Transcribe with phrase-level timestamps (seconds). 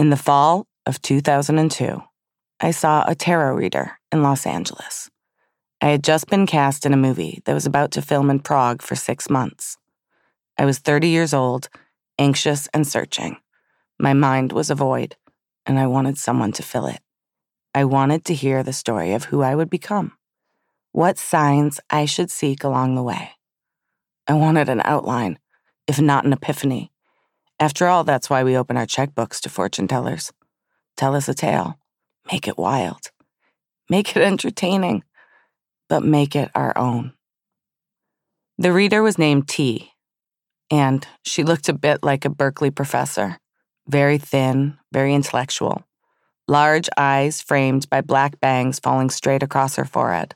[0.00, 2.02] In the fall of 2002,
[2.58, 5.10] I saw a tarot reader in Los Angeles.
[5.82, 8.80] I had just been cast in a movie that was about to film in Prague
[8.80, 9.76] for six months.
[10.56, 11.68] I was 30 years old,
[12.18, 13.36] anxious and searching.
[13.98, 15.16] My mind was a void,
[15.66, 17.02] and I wanted someone to fill it.
[17.74, 20.12] I wanted to hear the story of who I would become,
[20.92, 23.32] what signs I should seek along the way.
[24.26, 25.38] I wanted an outline,
[25.86, 26.90] if not an epiphany.
[27.60, 30.32] After all, that's why we open our checkbooks to fortune tellers.
[30.96, 31.78] Tell us a tale,
[32.32, 33.10] make it wild,
[33.90, 35.04] make it entertaining,
[35.88, 37.12] but make it our own.
[38.56, 39.92] The reader was named T,
[40.70, 43.38] and she looked a bit like a Berkeley professor
[43.88, 45.82] very thin, very intellectual,
[46.46, 50.34] large eyes framed by black bangs falling straight across her forehead.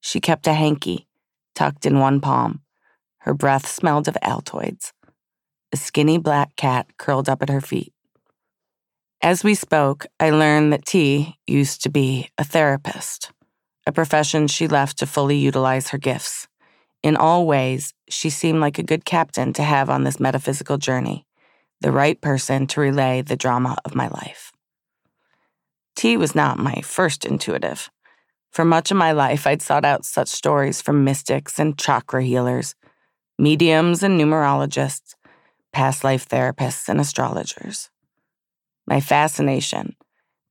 [0.00, 1.08] She kept a hanky
[1.54, 2.60] tucked in one palm.
[3.20, 4.92] Her breath smelled of Altoids.
[5.74, 7.92] A skinny black cat curled up at her feet.
[9.20, 13.32] As we spoke, I learned that T used to be a therapist,
[13.84, 16.46] a profession she left to fully utilize her gifts.
[17.02, 21.26] In all ways, she seemed like a good captain to have on this metaphysical journey,
[21.80, 24.52] the right person to relay the drama of my life.
[25.96, 27.90] T was not my first intuitive.
[28.52, 32.76] For much of my life, I'd sought out such stories from mystics and chakra healers,
[33.40, 35.16] mediums and numerologists,
[35.74, 37.90] past life therapists and astrologers.
[38.86, 39.96] My fascination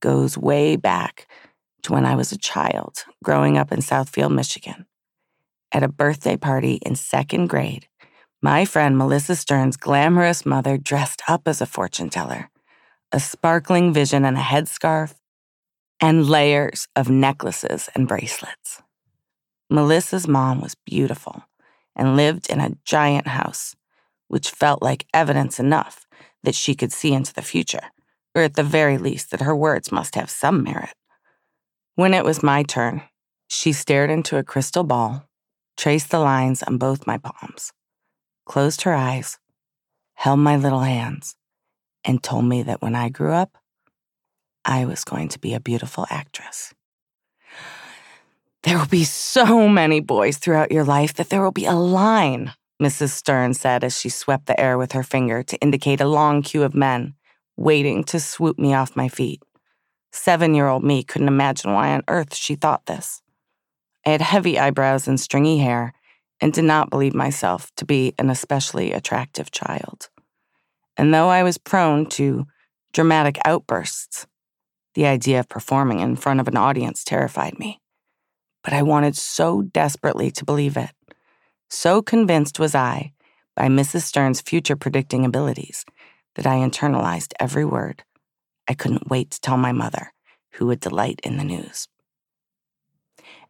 [0.00, 1.26] goes way back
[1.82, 4.86] to when I was a child growing up in Southfield, Michigan
[5.74, 7.88] at a birthday party in second grade,
[8.40, 12.48] my friend Melissa Stern's glamorous mother dressed up as a fortune teller,
[13.10, 15.14] a sparkling vision and a headscarf,
[16.00, 18.82] and layers of necklaces and bracelets.
[19.68, 21.42] Melissa's mom was beautiful
[21.96, 23.74] and lived in a giant house,
[24.34, 26.08] which felt like evidence enough
[26.42, 27.92] that she could see into the future,
[28.34, 30.92] or at the very least that her words must have some merit.
[31.94, 33.02] When it was my turn,
[33.46, 35.28] she stared into a crystal ball
[35.76, 37.72] traced the lines on both my palms,
[38.44, 39.38] closed her eyes,
[40.14, 41.36] held my little hands,
[42.04, 43.56] and told me that when I grew up,
[44.64, 46.74] I was going to be a beautiful actress.
[48.64, 52.52] There will be so many boys throughout your life that there will be a line,
[52.82, 53.10] Mrs.
[53.10, 56.62] Stern said as she swept the air with her finger to indicate a long queue
[56.62, 57.14] of men
[57.56, 59.42] waiting to swoop me off my feet.
[60.12, 63.22] Seven year old me couldn't imagine why on earth she thought this.
[64.06, 65.94] I had heavy eyebrows and stringy hair
[66.40, 70.08] and did not believe myself to be an especially attractive child.
[70.96, 72.46] And though I was prone to
[72.92, 74.26] dramatic outbursts,
[74.94, 77.80] the idea of performing in front of an audience terrified me.
[78.62, 80.90] But I wanted so desperately to believe it.
[81.70, 83.12] So convinced was I
[83.56, 84.02] by Mrs.
[84.02, 85.84] Stern's future predicting abilities
[86.34, 88.02] that I internalized every word.
[88.68, 90.12] I couldn't wait to tell my mother,
[90.52, 91.88] who would delight in the news.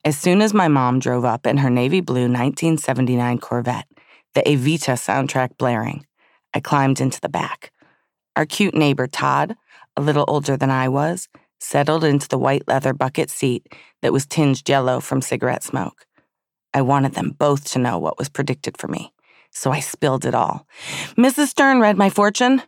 [0.05, 3.89] As soon as my mom drove up in her navy blue 1979 Corvette,
[4.35, 6.07] the Evita soundtrack blaring,
[6.53, 7.73] I climbed into the back.
[8.37, 9.57] Our cute neighbor, Todd,
[9.97, 13.67] a little older than I was, settled into the white leather bucket seat
[14.03, 16.05] that was tinged yellow from cigarette smoke.
[16.75, 19.13] I wanted them both to know what was predicted for me,
[19.51, 20.67] so I spilled it all.
[21.17, 21.47] Mrs.
[21.47, 22.63] Stern read my fortune,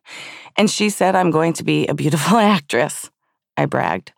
[0.57, 3.11] and she said I'm going to be a beautiful actress,
[3.57, 4.13] I bragged.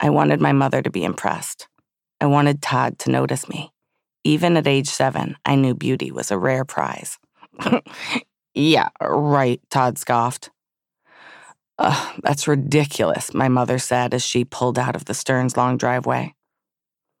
[0.00, 1.66] I wanted my mother to be impressed.
[2.20, 3.72] I wanted Todd to notice me.
[4.22, 7.18] Even at age seven, I knew beauty was a rare prize.
[8.54, 10.50] yeah, right, Todd scoffed.
[11.78, 16.34] Ugh, that's ridiculous, my mother said as she pulled out of the Stern's long driveway.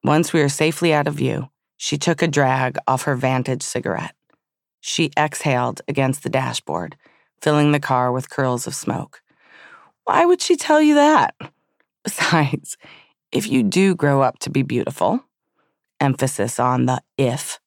[0.04, 1.48] Once we were safely out of view,
[1.78, 4.14] she took a drag off her Vantage cigarette.
[4.80, 6.96] She exhaled against the dashboard,
[7.40, 9.22] filling the car with curls of smoke.
[10.04, 11.34] Why would she tell you that?
[12.04, 12.76] Besides,
[13.32, 15.24] if you do grow up to be beautiful,
[16.00, 17.60] emphasis on the if,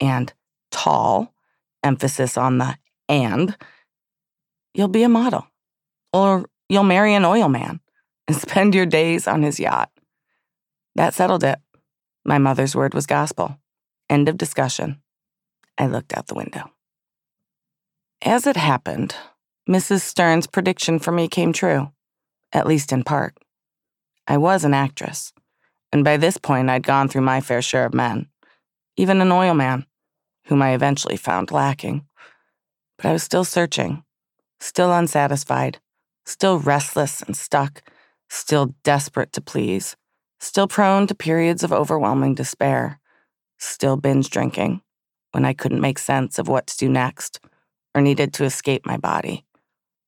[0.00, 0.32] and
[0.70, 1.34] tall,
[1.82, 2.76] emphasis on the
[3.08, 3.56] and,
[4.74, 5.46] you'll be a model.
[6.12, 7.80] Or you'll marry an oil man
[8.28, 9.90] and spend your days on his yacht.
[10.96, 11.58] That settled it.
[12.24, 13.58] My mother's word was gospel.
[14.08, 15.02] End of discussion.
[15.76, 16.70] I looked out the window.
[18.22, 19.14] As it happened,
[19.68, 20.00] Mrs.
[20.00, 21.90] Stern's prediction for me came true,
[22.52, 23.36] at least in part.
[24.26, 25.32] I was an actress,
[25.92, 28.28] and by this point I'd gone through my fair share of men,
[28.96, 29.84] even an oil man,
[30.46, 32.06] whom I eventually found lacking.
[32.96, 34.04] But I was still searching,
[34.60, 35.80] still unsatisfied,
[36.24, 37.82] still restless and stuck,
[38.30, 39.96] still desperate to please,
[40.44, 43.00] still prone to periods of overwhelming despair,
[43.58, 44.82] still binge drinking
[45.32, 47.40] when I couldn't make sense of what to do next
[47.94, 49.44] or needed to escape my body.